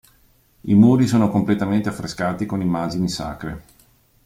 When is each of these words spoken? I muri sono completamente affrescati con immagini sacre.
I 0.61 0.73
muri 0.73 1.05
sono 1.05 1.29
completamente 1.29 1.87
affrescati 1.89 2.47
con 2.47 2.59
immagini 2.63 3.07
sacre. 3.07 3.61